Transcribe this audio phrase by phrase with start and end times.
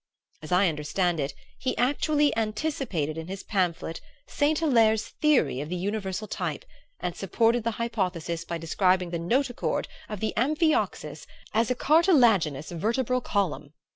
[0.41, 5.75] As I understand it, he actually anticipated in his pamphlet Saint Hilaire's theory of the
[5.75, 6.65] universal type,
[6.99, 13.21] and supported the hypothesis by describing the notochord of the amphioxus as a cartilaginous vertebral
[13.21, 13.73] column.